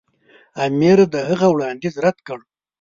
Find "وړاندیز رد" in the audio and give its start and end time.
1.53-2.17